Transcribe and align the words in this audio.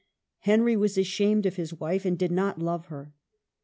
Henry 0.39 0.75
was 0.75 0.97
ashamed 0.97 1.45
of 1.45 1.57
his 1.57 1.75
wife, 1.75 2.05
and 2.05 2.17
did 2.17 2.31
not 2.31 2.57
love 2.57 2.87
her. 2.87 3.13